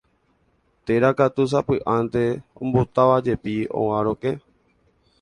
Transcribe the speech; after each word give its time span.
Térã 0.85 1.11
katu 1.19 1.43
sapy'ánte 1.51 2.23
ombotávajepi 2.63 3.55
óga 3.81 3.99
rokẽ. 4.07 4.31